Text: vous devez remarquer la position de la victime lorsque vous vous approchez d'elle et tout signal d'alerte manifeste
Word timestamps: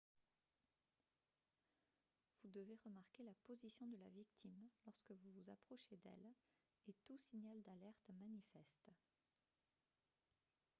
vous 2.41 2.49
devez 2.49 2.75
remarquer 2.83 3.21
la 3.23 3.35
position 3.45 3.85
de 3.85 3.97
la 3.97 4.09
victime 4.09 4.67
lorsque 4.87 5.11
vous 5.11 5.31
vous 5.35 5.51
approchez 5.51 5.95
d'elle 5.97 6.33
et 6.87 6.95
tout 7.05 7.17
signal 7.29 7.61
d'alerte 7.61 8.09
manifeste 8.19 8.89